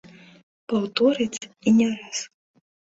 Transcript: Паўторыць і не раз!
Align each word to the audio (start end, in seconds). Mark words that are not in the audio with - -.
Паўторыць 0.73 1.39
і 1.47 1.69
не 1.79 1.87
раз! 1.97 2.15